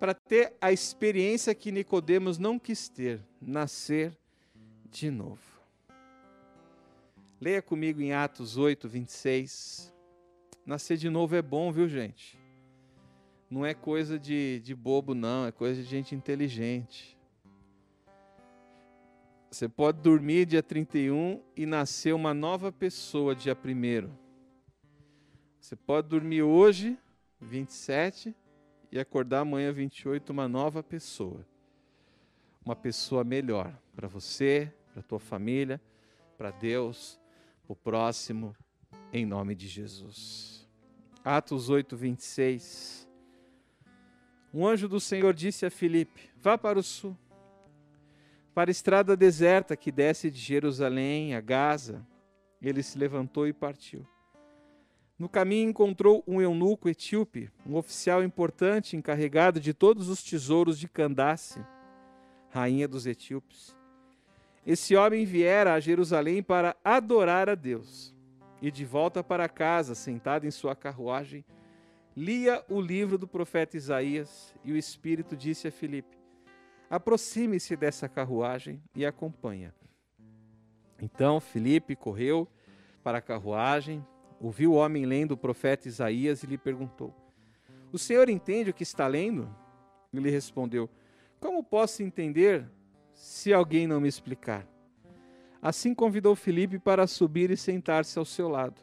Para 0.00 0.12
ter 0.12 0.56
a 0.60 0.72
experiência 0.72 1.54
que 1.54 1.70
Nicodemos 1.70 2.36
não 2.36 2.58
quis 2.58 2.88
ter, 2.88 3.24
nascer 3.40 4.18
de 4.90 5.08
novo. 5.08 5.62
Leia 7.40 7.62
comigo 7.62 8.00
em 8.00 8.12
Atos 8.12 8.56
8, 8.56 8.88
26. 8.88 9.94
Nascer 10.66 10.96
de 10.96 11.08
novo 11.08 11.36
é 11.36 11.42
bom, 11.42 11.70
viu, 11.70 11.86
gente? 11.86 12.39
Não 13.50 13.66
é 13.66 13.74
coisa 13.74 14.16
de, 14.16 14.60
de 14.60 14.74
bobo, 14.76 15.12
não, 15.12 15.46
é 15.46 15.50
coisa 15.50 15.82
de 15.82 15.88
gente 15.88 16.14
inteligente. 16.14 17.18
Você 19.50 19.68
pode 19.68 20.00
dormir 20.00 20.46
dia 20.46 20.62
31 20.62 21.42
e 21.56 21.66
nascer 21.66 22.14
uma 22.14 22.32
nova 22.32 22.70
pessoa 22.70 23.34
dia 23.34 23.52
1. 23.52 24.08
Você 25.58 25.74
pode 25.74 26.06
dormir 26.06 26.42
hoje, 26.42 26.96
27, 27.40 28.32
e 28.92 28.98
acordar 29.00 29.40
amanhã, 29.40 29.72
28, 29.72 30.30
uma 30.30 30.48
nova 30.48 30.84
pessoa. 30.84 31.44
Uma 32.64 32.76
pessoa 32.76 33.24
melhor 33.24 33.76
para 33.96 34.06
você, 34.06 34.72
para 34.92 35.02
tua 35.02 35.18
família, 35.18 35.80
para 36.38 36.52
Deus 36.52 37.20
o 37.66 37.74
próximo, 37.74 38.54
em 39.12 39.26
nome 39.26 39.56
de 39.56 39.66
Jesus. 39.66 40.68
Atos 41.24 41.68
8, 41.68 41.96
26. 41.96 43.09
Um 44.52 44.66
anjo 44.66 44.88
do 44.88 45.00
Senhor 45.00 45.32
disse 45.32 45.64
a 45.64 45.70
Filipe: 45.70 46.30
Vá 46.36 46.58
para 46.58 46.78
o 46.78 46.82
sul, 46.82 47.16
para 48.54 48.70
a 48.70 48.72
estrada 48.72 49.16
deserta 49.16 49.76
que 49.76 49.92
desce 49.92 50.30
de 50.30 50.38
Jerusalém 50.38 51.34
a 51.34 51.40
Gaza. 51.40 52.06
Ele 52.60 52.82
se 52.82 52.98
levantou 52.98 53.46
e 53.46 53.52
partiu. 53.52 54.06
No 55.18 55.28
caminho 55.28 55.68
encontrou 55.68 56.24
um 56.26 56.40
eunuco 56.40 56.88
etíope, 56.88 57.50
um 57.66 57.76
oficial 57.76 58.22
importante 58.24 58.96
encarregado 58.96 59.60
de 59.60 59.72
todos 59.72 60.08
os 60.08 60.22
tesouros 60.22 60.78
de 60.78 60.88
Candace, 60.88 61.64
rainha 62.48 62.88
dos 62.88 63.06
etíopes. 63.06 63.76
Esse 64.66 64.96
homem 64.96 65.24
viera 65.24 65.74
a 65.74 65.80
Jerusalém 65.80 66.42
para 66.42 66.76
adorar 66.84 67.48
a 67.48 67.54
Deus. 67.54 68.14
E 68.62 68.70
de 68.70 68.84
volta 68.84 69.22
para 69.22 69.48
casa, 69.48 69.94
sentado 69.94 70.46
em 70.46 70.50
sua 70.50 70.76
carruagem, 70.76 71.44
lia 72.16 72.64
o 72.68 72.80
livro 72.80 73.16
do 73.16 73.26
profeta 73.26 73.76
Isaías, 73.76 74.54
e 74.64 74.72
o 74.72 74.76
Espírito 74.76 75.36
disse 75.36 75.68
a 75.68 75.72
Filipe: 75.72 76.18
Aproxime-se 76.88 77.76
dessa 77.76 78.08
carruagem 78.08 78.82
e 78.94 79.06
acompanha. 79.06 79.74
Então 81.00 81.40
Filipe 81.40 81.96
correu 81.96 82.48
para 83.02 83.18
a 83.18 83.22
carruagem, 83.22 84.04
ouviu 84.40 84.72
o 84.72 84.76
homem 84.76 85.06
lendo 85.06 85.32
o 85.32 85.36
profeta 85.36 85.88
Isaías 85.88 86.42
e 86.42 86.46
lhe 86.46 86.58
perguntou: 86.58 87.14
O 87.92 87.98
senhor 87.98 88.28
entende 88.28 88.70
o 88.70 88.74
que 88.74 88.82
está 88.82 89.06
lendo? 89.06 89.48
Ele 90.12 90.30
respondeu: 90.30 90.90
Como 91.38 91.62
posso 91.62 92.02
entender 92.02 92.68
se 93.20 93.52
alguém 93.52 93.86
não 93.86 94.00
me 94.00 94.08
explicar. 94.08 94.66
Assim 95.60 95.94
convidou 95.94 96.34
Filipe 96.34 96.78
para 96.78 97.06
subir 97.06 97.50
e 97.50 97.56
sentar-se 97.56 98.18
ao 98.18 98.24
seu 98.24 98.48
lado. 98.48 98.80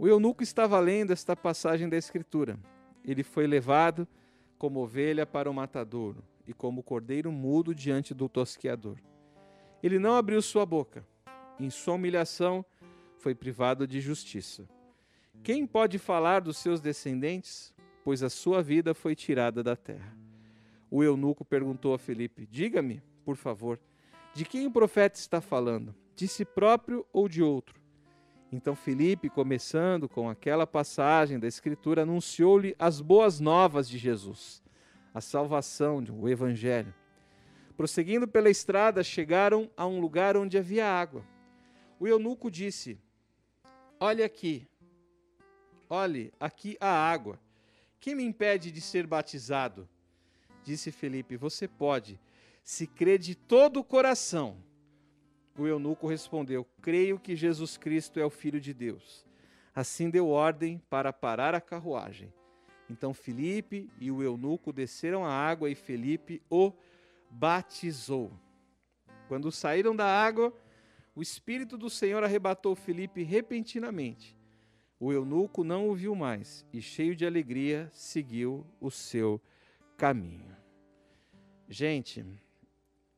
O 0.00 0.08
eunuco 0.08 0.42
estava 0.42 0.80
lendo 0.80 1.12
esta 1.12 1.36
passagem 1.36 1.86
da 1.86 1.94
Escritura. 1.94 2.58
Ele 3.04 3.22
foi 3.22 3.46
levado 3.46 4.08
como 4.56 4.80
ovelha 4.80 5.26
para 5.26 5.50
o 5.50 5.52
matadouro, 5.52 6.24
e 6.46 6.54
como 6.54 6.82
cordeiro 6.82 7.30
mudo 7.30 7.74
diante 7.74 8.14
do 8.14 8.26
tosqueador. 8.26 8.96
Ele 9.82 9.98
não 9.98 10.14
abriu 10.16 10.40
sua 10.40 10.64
boca. 10.64 11.06
Em 11.58 11.68
sua 11.68 11.96
humilhação, 11.96 12.64
foi 13.18 13.34
privado 13.34 13.86
de 13.86 14.00
justiça. 14.00 14.66
Quem 15.42 15.66
pode 15.66 15.98
falar 15.98 16.40
dos 16.40 16.56
seus 16.56 16.80
descendentes? 16.80 17.70
Pois 18.02 18.22
a 18.22 18.30
sua 18.30 18.62
vida 18.62 18.94
foi 18.94 19.14
tirada 19.14 19.62
da 19.62 19.76
terra. 19.76 20.16
O 20.90 21.04
eunuco 21.04 21.44
perguntou 21.44 21.92
a 21.92 21.98
Felipe: 21.98 22.48
Diga-me, 22.50 23.02
por 23.22 23.36
favor, 23.36 23.78
de 24.32 24.46
quem 24.46 24.66
o 24.66 24.70
profeta 24.70 25.18
está 25.18 25.42
falando? 25.42 25.94
De 26.16 26.26
si 26.26 26.46
próprio 26.46 27.04
ou 27.12 27.28
de 27.28 27.42
outro? 27.42 27.79
Então 28.52 28.74
Felipe, 28.74 29.30
começando 29.30 30.08
com 30.08 30.28
aquela 30.28 30.66
passagem 30.66 31.38
da 31.38 31.46
Escritura, 31.46 32.02
anunciou-lhe 32.02 32.74
as 32.78 33.00
boas 33.00 33.38
novas 33.38 33.88
de 33.88 33.96
Jesus, 33.96 34.60
a 35.14 35.20
salvação, 35.20 36.04
o 36.18 36.28
Evangelho. 36.28 36.92
Prosseguindo 37.76 38.26
pela 38.26 38.50
estrada, 38.50 39.04
chegaram 39.04 39.70
a 39.76 39.86
um 39.86 40.00
lugar 40.00 40.36
onde 40.36 40.58
havia 40.58 40.84
água. 40.84 41.24
O 42.00 42.08
eunuco 42.08 42.50
disse: 42.50 42.98
Olhe 44.00 44.22
aqui, 44.22 44.66
olhe, 45.88 46.32
aqui 46.40 46.76
a 46.80 46.88
água. 46.88 47.38
Quem 48.00 48.16
me 48.16 48.24
impede 48.24 48.72
de 48.72 48.80
ser 48.80 49.06
batizado? 49.06 49.88
Disse 50.64 50.90
Felipe: 50.90 51.36
Você 51.36 51.68
pode, 51.68 52.18
se 52.64 52.86
crê 52.86 53.16
de 53.16 53.36
todo 53.36 53.78
o 53.78 53.84
coração. 53.84 54.56
O 55.58 55.66
eunuco 55.66 56.06
respondeu: 56.06 56.66
Creio 56.80 57.18
que 57.18 57.36
Jesus 57.36 57.76
Cristo 57.76 58.18
é 58.20 58.24
o 58.24 58.30
Filho 58.30 58.60
de 58.60 58.72
Deus. 58.72 59.26
Assim 59.74 60.10
deu 60.10 60.28
ordem 60.28 60.82
para 60.90 61.12
parar 61.12 61.54
a 61.54 61.60
carruagem. 61.60 62.32
Então 62.88 63.14
Felipe 63.14 63.88
e 64.00 64.10
o 64.10 64.22
eunuco 64.22 64.72
desceram 64.72 65.24
a 65.24 65.32
água 65.32 65.70
e 65.70 65.74
Felipe 65.74 66.42
o 66.50 66.72
batizou. 67.30 68.32
Quando 69.28 69.52
saíram 69.52 69.94
da 69.94 70.06
água, 70.06 70.52
o 71.14 71.22
Espírito 71.22 71.78
do 71.78 71.88
Senhor 71.88 72.24
arrebatou 72.24 72.74
Felipe 72.74 73.22
repentinamente. 73.22 74.36
O 74.98 75.12
eunuco 75.12 75.62
não 75.64 75.88
o 75.88 75.94
viu 75.94 76.14
mais 76.14 76.66
e, 76.72 76.82
cheio 76.82 77.16
de 77.16 77.24
alegria, 77.24 77.88
seguiu 77.92 78.66
o 78.80 78.90
seu 78.90 79.40
caminho. 79.96 80.54
Gente, 81.68 82.24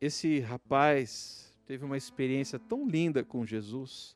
esse 0.00 0.38
rapaz 0.40 1.51
teve 1.72 1.86
uma 1.86 1.96
experiência 1.96 2.58
tão 2.58 2.86
linda 2.86 3.24
com 3.24 3.46
Jesus. 3.46 4.14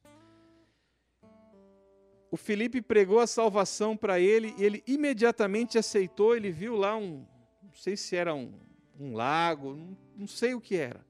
O 2.30 2.36
Felipe 2.36 2.82
pregou 2.82 3.18
a 3.18 3.26
salvação 3.26 3.96
para 3.96 4.20
ele 4.20 4.54
e 4.58 4.62
ele 4.62 4.84
imediatamente 4.86 5.78
aceitou. 5.78 6.36
Ele 6.36 6.50
viu 6.50 6.76
lá 6.76 6.94
um, 6.98 7.24
não 7.62 7.72
sei 7.72 7.96
se 7.96 8.14
era 8.14 8.34
um, 8.34 8.52
um 9.00 9.14
lago, 9.14 9.74
não, 9.74 9.96
não 10.14 10.26
sei 10.26 10.52
o 10.52 10.60
que 10.60 10.76
era. 10.76 11.00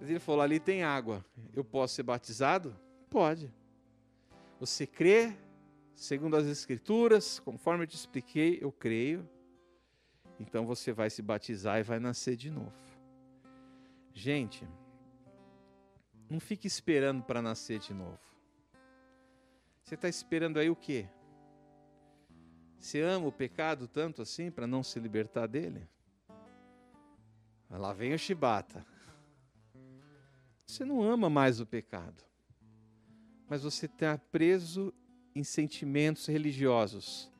Mas 0.00 0.10
ele 0.10 0.18
falou: 0.18 0.40
ali 0.40 0.58
tem 0.58 0.82
água, 0.82 1.24
eu 1.54 1.62
posso 1.62 1.94
ser 1.94 2.02
batizado? 2.02 2.76
Pode. 3.08 3.48
Você 4.58 4.88
crê, 4.88 5.36
segundo 5.94 6.34
as 6.34 6.46
Escrituras, 6.46 7.38
conforme 7.38 7.84
eu 7.84 7.86
te 7.86 7.94
expliquei, 7.94 8.58
eu 8.60 8.72
creio. 8.72 9.24
Então 10.40 10.66
você 10.66 10.92
vai 10.92 11.08
se 11.08 11.22
batizar 11.22 11.78
e 11.78 11.84
vai 11.84 12.00
nascer 12.00 12.34
de 12.34 12.50
novo. 12.50 12.72
Gente, 14.12 14.66
não 16.32 16.40
fique 16.40 16.66
esperando 16.66 17.22
para 17.22 17.42
nascer 17.42 17.78
de 17.78 17.92
novo. 17.92 18.18
Você 19.84 19.96
está 19.96 20.08
esperando 20.08 20.58
aí 20.58 20.70
o 20.70 20.74
quê? 20.74 21.06
Você 22.78 23.02
ama 23.02 23.26
o 23.26 23.32
pecado 23.32 23.86
tanto 23.86 24.22
assim 24.22 24.50
para 24.50 24.66
não 24.66 24.82
se 24.82 24.98
libertar 24.98 25.46
dele? 25.46 25.86
Lá 27.68 27.92
vem 27.92 28.14
o 28.14 28.18
chibata. 28.18 28.84
Você 30.66 30.86
não 30.86 31.02
ama 31.02 31.28
mais 31.28 31.60
o 31.60 31.66
pecado, 31.66 32.24
mas 33.46 33.62
você 33.62 33.84
está 33.84 34.16
preso 34.16 34.92
em 35.34 35.44
sentimentos 35.44 36.26
religiosos. 36.26 37.30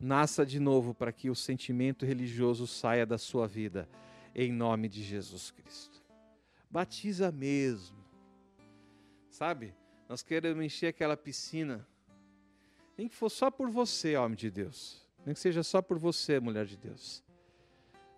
Nasça 0.00 0.44
de 0.44 0.58
novo 0.58 0.92
para 0.92 1.12
que 1.12 1.30
o 1.30 1.36
sentimento 1.36 2.04
religioso 2.04 2.66
saia 2.66 3.06
da 3.06 3.16
sua 3.16 3.46
vida, 3.46 3.88
em 4.34 4.52
nome 4.52 4.88
de 4.88 5.04
Jesus 5.04 5.52
Cristo. 5.52 6.02
Batiza 6.68 7.30
mesmo. 7.30 7.93
Sabe? 9.34 9.74
Nós 10.08 10.22
queremos 10.22 10.64
encher 10.64 10.86
aquela 10.86 11.16
piscina. 11.16 11.84
Nem 12.96 13.08
que 13.08 13.16
for 13.16 13.28
só 13.28 13.50
por 13.50 13.68
você, 13.68 14.16
homem 14.16 14.36
de 14.36 14.48
Deus. 14.48 15.04
Nem 15.26 15.34
que 15.34 15.40
seja 15.40 15.64
só 15.64 15.82
por 15.82 15.98
você, 15.98 16.38
mulher 16.38 16.64
de 16.66 16.76
Deus. 16.76 17.20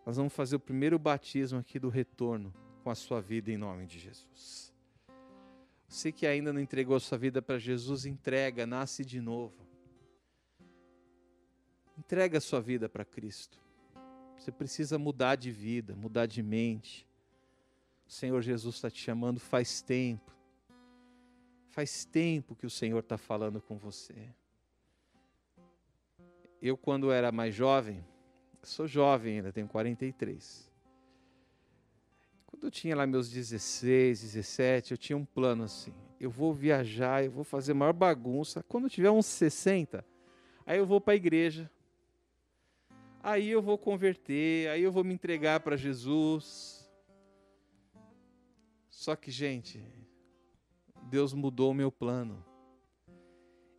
Nós 0.05 0.19
vamos 0.19 0.35
fazer 0.35 0.57
o 0.57 0.61
primeiro 0.61 0.99
batismo 0.99 1.59
aqui 1.59 1.79
do 1.79 1.89
retorno 1.89 2.53
com 2.85 2.91
a 2.91 2.95
sua 2.95 3.23
vida 3.23 3.51
em 3.51 3.57
nome 3.57 3.87
de 3.87 3.99
Jesus. 3.99 4.75
Você 5.89 6.13
que 6.13 6.27
ainda 6.27 6.53
não 6.53 6.61
entregou 6.61 6.95
a 6.95 7.01
sua 7.01 7.17
vida 7.17 7.41
para 7.41 7.59
Jesus, 7.59 8.05
entrega, 8.05 8.67
nasce 8.67 9.03
de 9.03 9.19
novo. 9.19 9.67
Entrega 11.97 12.37
a 12.37 12.43
sua 12.43 12.61
vida 12.61 12.91
para 12.91 13.07
Cristo. 13.07 13.59
Você 14.37 14.53
precisa 14.53 14.99
mudar 14.99 15.37
de 15.37 15.51
vida, 15.51 15.97
mudar 15.97 16.27
de 16.27 16.43
mente. 16.43 17.09
O 18.07 18.13
Senhor 18.13 18.43
Jesus 18.43 18.75
está 18.75 18.91
te 18.91 19.03
chamando 19.03 19.41
faz 19.41 19.81
tempo. 19.81 20.36
Faz 21.77 22.07
tempo 22.07 22.57
que 22.57 22.65
o 22.65 22.71
Senhor 22.71 23.01
está 23.01 23.19
falando 23.19 23.61
com 23.61 23.77
você. 23.77 24.33
Eu, 26.63 26.75
quando 26.75 27.13
era 27.13 27.31
mais 27.31 27.55
jovem, 27.55 28.03
sou 28.63 28.89
jovem 28.89 29.35
ainda, 29.37 29.53
tenho 29.53 29.69
43. 29.69 30.73
Quando 32.47 32.65
eu 32.65 32.71
tinha 32.71 32.97
lá 32.97 33.07
meus 33.07 33.29
16, 33.29 34.23
17, 34.23 34.93
eu 34.93 34.97
tinha 34.97 35.19
um 35.19 35.25
plano 35.27 35.65
assim: 35.65 35.93
eu 36.19 36.31
vou 36.31 36.55
viajar, 36.55 37.23
eu 37.23 37.31
vou 37.31 37.45
fazer 37.45 37.75
maior 37.75 37.93
bagunça. 37.93 38.63
Quando 38.63 38.89
tiver 38.89 39.11
uns 39.11 39.27
60, 39.27 40.03
aí 40.65 40.79
eu 40.79 40.87
vou 40.87 40.99
para 40.99 41.13
a 41.13 41.17
igreja. 41.17 41.71
Aí 43.23 43.51
eu 43.51 43.61
vou 43.61 43.77
converter, 43.77 44.71
aí 44.71 44.83
eu 44.83 44.91
vou 44.91 45.05
me 45.05 45.13
entregar 45.13 45.61
para 45.61 45.77
Jesus. 45.77 46.91
Só 48.89 49.15
que, 49.15 49.31
gente, 49.31 50.06
Deus 51.07 51.33
mudou 51.33 51.71
o 51.71 51.75
meu 51.75 51.91
plano. 51.91 52.45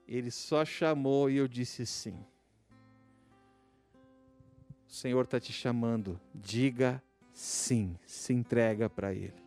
Ele 0.08 0.32
só 0.32 0.64
chamou 0.64 1.30
e 1.30 1.38
eu 1.38 1.48
disse 1.48 1.86
sim. 1.86 2.26
O 4.88 4.92
Senhor 4.92 5.26
está 5.26 5.40
te 5.40 5.52
chamando. 5.52 6.20
Diga 6.34 7.04
sim. 7.32 7.98
Se 8.06 8.34
entrega 8.34 8.90
para 8.90 9.14
Ele. 9.14 9.44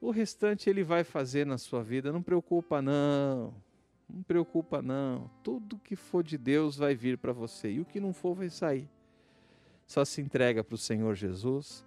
O 0.00 0.10
restante 0.10 0.68
Ele 0.68 0.84
vai 0.84 1.02
fazer 1.02 1.46
na 1.46 1.56
sua 1.56 1.82
vida. 1.82 2.12
Não 2.12 2.22
preocupa, 2.22 2.82
não. 2.82 3.54
Não 4.08 4.22
preocupa, 4.22 4.82
não. 4.82 5.30
Tudo 5.42 5.78
que 5.78 5.96
for 5.96 6.22
de 6.22 6.36
Deus 6.36 6.76
vai 6.76 6.94
vir 6.94 7.16
para 7.16 7.32
você. 7.32 7.72
E 7.72 7.80
o 7.80 7.84
que 7.86 7.98
não 7.98 8.12
for 8.12 8.34
vai 8.34 8.50
sair. 8.50 8.88
Só 9.86 10.04
se 10.04 10.20
entrega 10.20 10.62
para 10.62 10.74
o 10.74 10.78
Senhor 10.78 11.14
Jesus. 11.14 11.84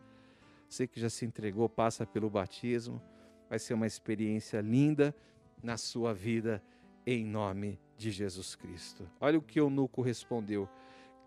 Você 0.68 0.88
que 0.88 1.00
já 1.00 1.10
se 1.10 1.26
entregou, 1.26 1.70
passa 1.70 2.06
pelo 2.06 2.30
batismo. 2.30 3.02
Vai 3.50 3.60
ser 3.60 3.74
uma 3.74 3.88
experiência 3.88 4.62
linda 4.62 5.16
na 5.62 5.76
sua 5.76 6.14
vida, 6.14 6.64
em 7.06 7.26
nome 7.26 7.80
de 7.98 8.12
Jesus 8.12 8.56
Cristo. 8.56 9.10
Olha 9.20 9.40
o 9.40 9.42
que 9.42 9.60
o 9.60 9.66
eunuco 9.66 10.02
respondeu 10.02 10.70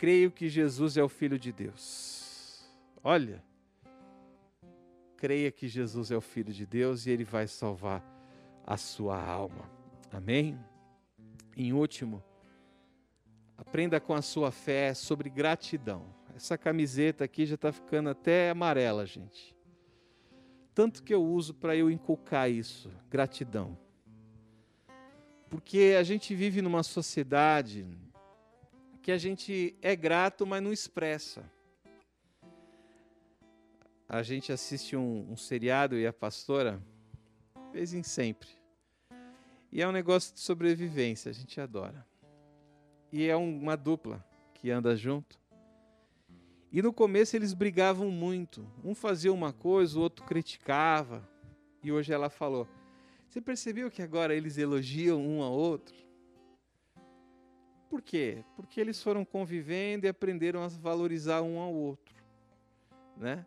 creio 0.03 0.33
que 0.33 0.49
Jesus 0.49 0.97
é 0.97 1.03
o 1.05 1.09
Filho 1.09 1.39
de 1.39 1.53
Deus. 1.53 2.69
Olha, 3.05 3.41
creia 5.17 5.49
que 5.53 5.69
Jesus 5.69 6.11
é 6.11 6.17
o 6.17 6.21
Filho 6.21 6.53
de 6.53 6.67
Deus 6.67 7.07
e 7.07 7.11
ele 7.13 7.23
vai 7.23 7.47
salvar 7.47 8.05
a 8.67 8.77
sua 8.77 9.17
alma. 9.17 9.71
Amém? 10.11 10.59
Em 11.57 11.73
último, 11.73 12.21
aprenda 13.57 14.01
com 14.01 14.13
a 14.13 14.23
sua 14.23 14.51
fé 14.51 14.93
sobre 14.93 15.31
gratidão. 15.31 16.05
Essa 16.35 16.59
camiseta 16.59 17.23
aqui 17.23 17.47
já 17.47 17.55
está 17.55 17.71
ficando 17.71 18.09
até 18.09 18.51
amarela, 18.51 19.07
gente. 19.07 19.55
Tanto 20.75 21.03
que 21.03 21.13
eu 21.13 21.23
uso 21.23 21.53
para 21.53 21.77
eu 21.77 21.91
inculcar 21.91 22.51
isso, 22.51 22.91
gratidão. 23.11 23.79
Porque 25.51 25.97
a 25.99 26.03
gente 26.03 26.35
vive 26.35 26.63
numa 26.63 26.83
sociedade 26.83 27.87
que 29.03 29.13
a 29.13 29.19
gente 29.19 29.77
é 29.83 29.95
grato, 29.95 30.47
mas 30.47 30.63
não 30.63 30.73
expressa. 30.73 31.45
A 34.09 34.23
gente 34.23 34.53
assiste 34.53 34.97
um, 34.97 35.31
um 35.31 35.37
seriado 35.37 35.99
e 35.99 36.07
a 36.07 36.13
pastora, 36.13 36.81
vez 37.73 37.93
em 37.93 38.03
sempre. 38.03 38.49
E 39.71 39.83
é 39.83 39.89
um 39.89 39.93
negócio 39.93 40.33
de 40.35 40.41
sobrevivência, 40.41 41.31
a 41.31 41.33
gente 41.33 41.61
adora. 41.61 42.07
E 43.11 43.27
é 43.27 43.37
um, 43.37 43.59
uma 43.59 43.77
dupla 43.77 44.25
que 44.55 44.71
anda 44.71 44.95
junto. 44.97 45.42
E 46.73 46.81
no 46.81 46.93
começo 46.93 47.37
eles 47.37 47.53
brigavam 47.53 48.11
muito. 48.11 48.67
Um 48.83 48.95
fazia 48.95 49.33
uma 49.33 49.53
coisa, 49.53 49.99
o 49.99 50.03
outro 50.03 50.25
criticava. 50.25 51.29
E 51.85 51.93
hoje 51.93 52.13
ela 52.13 52.31
falou: 52.31 52.67
Você 53.29 53.43
percebeu 53.43 53.91
que 53.91 54.01
agora 54.01 54.35
eles 54.35 54.57
elogiam 54.57 55.21
um 55.21 55.43
ao 55.43 55.53
outro? 55.53 55.95
Por 57.91 58.01
quê? 58.01 58.43
Porque 58.57 58.81
eles 58.81 59.03
foram 59.03 59.23
convivendo 59.23 60.07
e 60.07 60.09
aprenderam 60.09 60.63
a 60.63 60.69
valorizar 60.69 61.43
um 61.43 61.59
ao 61.59 61.75
outro. 61.75 62.15
né? 63.19 63.45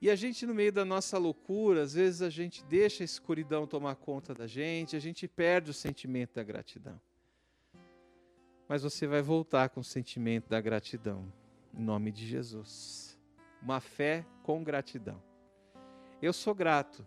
E 0.00 0.10
a 0.10 0.16
gente, 0.16 0.44
no 0.44 0.52
meio 0.52 0.72
da 0.72 0.84
nossa 0.84 1.16
loucura, 1.16 1.82
às 1.82 1.94
vezes 1.94 2.22
a 2.22 2.28
gente 2.28 2.64
deixa 2.64 3.04
a 3.04 3.06
escuridão 3.06 3.68
tomar 3.68 3.94
conta 3.94 4.34
da 4.34 4.48
gente, 4.48 4.96
a 4.96 4.98
gente 4.98 5.28
perde 5.28 5.70
o 5.70 5.74
sentimento 5.74 6.34
da 6.34 6.42
gratidão. 6.42 7.00
Mas 8.68 8.82
você 8.82 9.06
vai 9.06 9.22
voltar 9.22 9.68
com 9.68 9.78
o 9.78 9.84
sentimento 9.84 10.48
da 10.48 10.60
gratidão, 10.60 11.32
em 11.74 11.82
nome 11.82 12.10
de 12.12 12.26
Jesus. 12.26 13.18
Uma 13.62 13.80
fé 13.80 14.24
com 14.42 14.62
gratidão. 14.62 15.22
Eu 16.20 16.32
sou 16.32 16.54
grato 16.54 17.06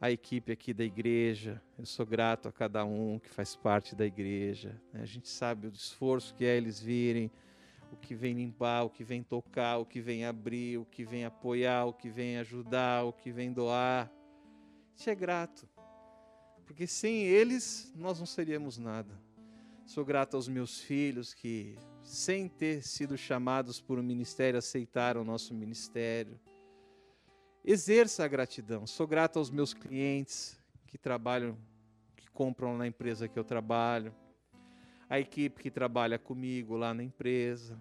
à 0.00 0.10
equipe 0.10 0.50
aqui 0.52 0.74
da 0.74 0.84
igreja, 0.84 1.62
eu 1.78 1.86
sou 1.86 2.04
grato 2.04 2.48
a 2.48 2.52
cada 2.52 2.84
um 2.84 3.18
que 3.18 3.28
faz 3.28 3.54
parte 3.54 3.94
da 3.94 4.04
igreja. 4.04 4.80
Né? 4.92 5.02
A 5.02 5.06
gente 5.06 5.28
sabe 5.28 5.68
o 5.68 5.70
esforço 5.70 6.34
que 6.34 6.44
é 6.44 6.56
eles 6.56 6.80
virem 6.80 7.30
o 7.92 7.96
que 7.96 8.14
vem 8.14 8.32
limpar, 8.32 8.84
o 8.84 8.90
que 8.90 9.04
vem 9.04 9.22
tocar, 9.22 9.76
o 9.76 9.84
que 9.84 10.00
vem 10.00 10.24
abrir, 10.24 10.78
o 10.78 10.84
que 10.84 11.04
vem 11.04 11.26
apoiar, 11.26 11.84
o 11.84 11.92
que 11.92 12.08
vem 12.08 12.38
ajudar, 12.38 13.04
o 13.04 13.12
que 13.12 13.30
vem 13.30 13.52
doar. 13.52 14.10
Isso 14.96 15.10
é 15.10 15.14
grato, 15.14 15.68
porque 16.64 16.86
sem 16.86 17.22
eles 17.22 17.92
nós 17.94 18.18
não 18.18 18.26
seríamos 18.26 18.78
nada. 18.78 19.20
Sou 19.84 20.04
grato 20.04 20.36
aos 20.36 20.48
meus 20.48 20.80
filhos 20.80 21.34
que, 21.34 21.76
sem 22.02 22.48
ter 22.48 22.82
sido 22.82 23.16
chamados 23.16 23.80
por 23.80 23.98
um 23.98 24.02
ministério, 24.02 24.58
aceitaram 24.58 25.22
o 25.22 25.24
nosso 25.24 25.54
ministério. 25.54 26.38
Exerça 27.64 28.24
a 28.24 28.28
gratidão. 28.28 28.86
Sou 28.86 29.06
grato 29.06 29.38
aos 29.38 29.50
meus 29.50 29.72
clientes 29.72 30.60
que 30.86 30.98
trabalham, 30.98 31.56
que 32.16 32.28
compram 32.30 32.76
na 32.76 32.86
empresa 32.86 33.28
que 33.28 33.38
eu 33.38 33.44
trabalho 33.44 34.14
a 35.12 35.20
equipe 35.20 35.62
que 35.62 35.70
trabalha 35.70 36.18
comigo 36.18 36.74
lá 36.74 36.94
na 36.94 37.02
empresa. 37.02 37.78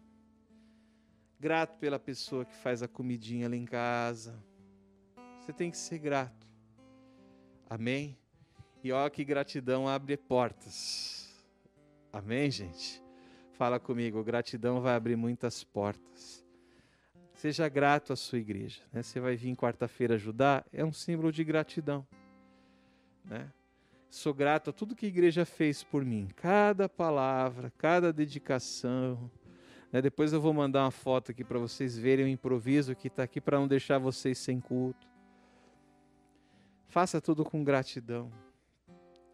Grato 1.39 1.77
pela 1.77 1.97
pessoa 1.97 2.43
que 2.43 2.53
faz 2.57 2.83
a 2.83 2.89
comidinha 2.89 3.47
lá 3.47 3.55
em 3.55 3.63
casa. 3.63 4.37
Você 5.39 5.53
tem 5.53 5.71
que 5.71 5.77
ser 5.77 5.97
grato. 5.97 6.45
Amém? 7.69 8.17
E 8.83 8.91
olha 8.91 9.09
que 9.09 9.23
gratidão 9.23 9.87
abre 9.87 10.17
portas. 10.17 11.33
Amém, 12.11 12.51
gente? 12.51 13.01
Fala 13.61 13.79
comigo, 13.79 14.23
gratidão 14.23 14.81
vai 14.81 14.95
abrir 14.95 15.15
muitas 15.15 15.63
portas. 15.63 16.43
Seja 17.35 17.69
grato 17.69 18.11
à 18.11 18.15
sua 18.15 18.39
igreja. 18.39 18.81
Né? 18.91 19.03
Você 19.03 19.19
vai 19.19 19.35
vir 19.35 19.55
quarta-feira 19.55 20.15
ajudar, 20.15 20.65
é 20.73 20.83
um 20.83 20.91
símbolo 20.91 21.31
de 21.31 21.43
gratidão. 21.43 22.03
Né? 23.23 23.47
Sou 24.09 24.33
grato 24.33 24.71
a 24.71 24.73
tudo 24.73 24.95
que 24.95 25.05
a 25.05 25.09
igreja 25.09 25.45
fez 25.45 25.83
por 25.83 26.03
mim, 26.03 26.27
cada 26.37 26.89
palavra, 26.89 27.71
cada 27.77 28.11
dedicação. 28.11 29.29
Né? 29.91 30.01
Depois 30.01 30.33
eu 30.33 30.41
vou 30.41 30.53
mandar 30.53 30.83
uma 30.83 30.89
foto 30.89 31.29
aqui 31.29 31.43
para 31.43 31.59
vocês 31.59 31.95
verem 31.95 32.25
o 32.25 32.29
improviso 32.29 32.95
que 32.95 33.09
está 33.09 33.21
aqui 33.21 33.39
para 33.39 33.59
não 33.59 33.67
deixar 33.67 33.99
vocês 33.99 34.39
sem 34.39 34.59
culto. 34.59 35.07
Faça 36.87 37.21
tudo 37.21 37.45
com 37.45 37.63
gratidão. 37.63 38.31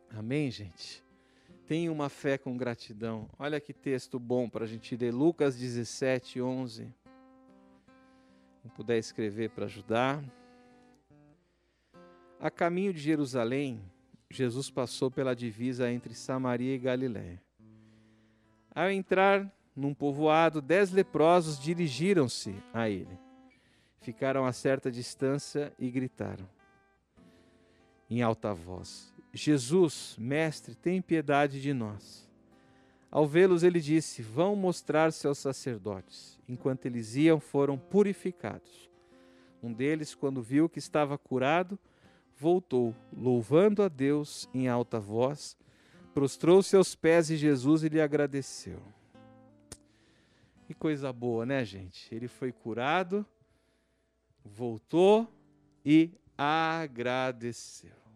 Amém, 0.09 0.51
gente? 0.51 1.06
Tenha 1.67 1.91
uma 1.91 2.07
fé 2.07 2.37
com 2.37 2.55
gratidão. 2.55 3.29
Olha 3.37 3.59
que 3.59 3.73
texto 3.73 4.17
bom 4.17 4.49
para 4.49 4.63
a 4.63 4.67
gente 4.67 4.95
ler. 4.95 5.13
Lucas 5.13 5.57
17, 5.57 6.41
11. 6.41 6.87
Não 8.63 8.71
puder 8.71 8.97
escrever 8.97 9.49
para 9.49 9.65
ajudar. 9.65 10.23
A 12.39 12.49
caminho 12.49 12.93
de 12.93 12.99
Jerusalém, 12.99 13.81
Jesus 14.29 14.69
passou 14.69 15.11
pela 15.11 15.35
divisa 15.35 15.91
entre 15.91 16.13
Samaria 16.13 16.73
e 16.73 16.79
Galiléia. 16.79 17.41
Ao 18.73 18.89
entrar 18.89 19.51
num 19.75 19.93
povoado, 19.93 20.61
dez 20.61 20.91
leprosos 20.91 21.59
dirigiram-se 21.59 22.55
a 22.73 22.89
ele. 22.89 23.19
Ficaram 23.99 24.45
a 24.45 24.53
certa 24.53 24.89
distância 24.89 25.73
e 25.77 25.91
gritaram 25.91 26.47
em 28.09 28.21
alta 28.21 28.53
voz: 28.53 29.13
Jesus, 29.33 30.15
mestre, 30.17 30.75
tem 30.75 31.01
piedade 31.01 31.61
de 31.61 31.73
nós. 31.73 32.27
Ao 33.09 33.25
vê-los, 33.25 33.63
ele 33.63 33.79
disse: 33.79 34.21
Vão 34.21 34.55
mostrar-se 34.55 35.27
aos 35.27 35.37
sacerdotes. 35.37 36.39
Enquanto 36.47 36.85
eles 36.85 37.15
iam, 37.15 37.39
foram 37.39 37.77
purificados. 37.77 38.89
Um 39.61 39.73
deles, 39.73 40.13
quando 40.13 40.41
viu 40.41 40.69
que 40.69 40.79
estava 40.79 41.17
curado, 41.17 41.79
voltou, 42.37 42.95
louvando 43.11 43.81
a 43.81 43.87
Deus 43.87 44.47
em 44.53 44.67
alta 44.67 44.99
voz, 44.99 45.57
prostrou-se 46.13 46.75
aos 46.75 46.95
pés 46.95 47.27
de 47.27 47.37
Jesus 47.37 47.83
e 47.83 47.89
lhe 47.89 48.01
agradeceu. 48.01 48.81
Que 50.65 50.73
coisa 50.73 51.11
boa, 51.13 51.45
né, 51.45 51.63
gente? 51.63 52.13
Ele 52.13 52.27
foi 52.27 52.51
curado, 52.51 53.25
voltou 54.43 55.27
e 55.85 56.11
agradeceu. 56.37 58.06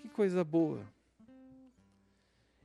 Que 0.00 0.08
coisa 0.08 0.42
boa. 0.42 0.84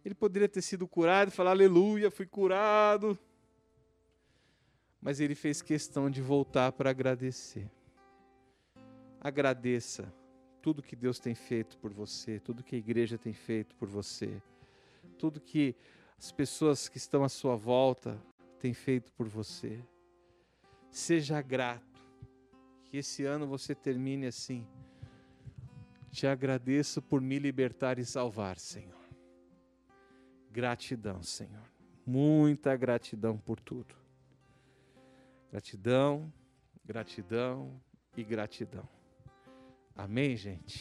Ele 0.04 0.16
poderia 0.16 0.50
ter 0.50 0.62
sido 0.62 0.88
curado 0.88 1.30
e 1.30 1.32
falar: 1.32 1.52
Aleluia, 1.52 2.10
fui 2.10 2.26
curado. 2.26 3.18
Mas 5.02 5.20
ele 5.20 5.36
fez 5.36 5.62
questão 5.62 6.10
de 6.10 6.22
voltar 6.22 6.72
para 6.72 6.90
agradecer 6.90 7.70
agradeça 9.28 10.14
tudo 10.62 10.84
que 10.84 10.96
Deus 10.96 11.18
tem 11.18 11.34
feito 11.34 11.80
por 11.80 11.92
você, 11.92 12.40
tudo 12.40 12.64
que 12.64 12.76
a 12.76 12.78
igreja 12.78 13.18
tem 13.18 13.34
feito 13.34 13.76
por 13.76 13.88
você, 13.88 14.40
tudo 15.18 15.42
que 15.42 15.76
as 16.16 16.32
pessoas 16.32 16.88
que 16.88 16.98
estão 16.98 17.24
à 17.24 17.30
sua 17.30 17.56
volta 17.56 18.22
têm 18.60 18.72
feito 18.72 19.12
por 19.14 19.28
você. 19.28 19.84
Seja 20.92 21.42
grato. 21.42 22.00
Que 22.84 22.98
esse 22.98 23.26
ano 23.26 23.48
você 23.48 23.74
termine 23.74 24.28
assim. 24.28 24.64
Te 26.16 26.26
agradeço 26.26 27.02
por 27.02 27.20
me 27.20 27.38
libertar 27.38 28.00
e 28.00 28.06
salvar, 28.06 28.58
Senhor. 28.58 28.96
Gratidão, 30.50 31.22
Senhor. 31.22 31.70
Muita 32.06 32.74
gratidão 32.78 33.38
por 33.38 33.60
tudo. 33.60 33.94
Gratidão, 35.52 36.32
gratidão 36.86 37.82
e 38.16 38.24
gratidão. 38.24 38.88
Amém, 39.94 40.38
gente? 40.38 40.80